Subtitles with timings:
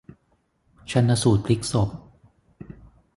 [0.91, 1.89] ชันสูตรพลิกศพ